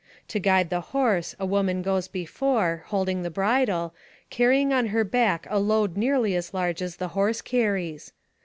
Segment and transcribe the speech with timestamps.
[0.29, 3.93] To guide the horse a woman goes before, holding the bridle,
[4.31, 8.11] carry ing on her back a load nearly as large as the horse carries.